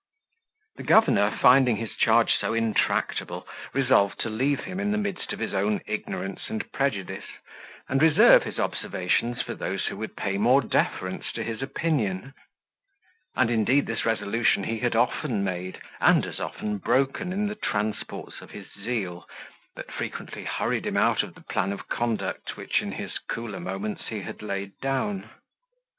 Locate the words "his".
1.75-1.95, 5.37-5.53, 8.41-8.57, 11.43-11.61, 18.49-18.65, 22.93-23.19